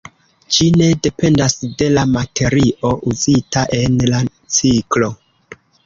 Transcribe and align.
Ĝi 0.53 0.69
ne 0.81 0.87
dependas 1.07 1.57
de 1.83 1.91
la 1.99 2.07
materio 2.15 2.95
uzita 3.15 3.67
en 3.85 4.05
la 4.15 4.27
ciklo. 4.61 5.17